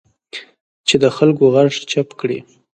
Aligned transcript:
چې 0.87 0.95
د 1.03 1.05
خلکو 1.17 1.43
غږ 1.55 1.69
چپ 1.91 2.07
کړي 2.19 2.39